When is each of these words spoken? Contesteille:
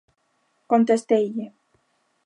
Contesteille: 0.71 1.45